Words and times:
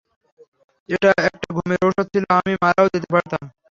এটা 0.89 1.09
একটা 1.27 1.47
ঘুমের 1.55 1.79
ঔষধ 1.85 2.05
ছিল, 2.13 2.23
আমি 2.37 2.51
মারাও 2.63 2.91
যেতে 2.93 3.07
পারতাম। 3.13 3.43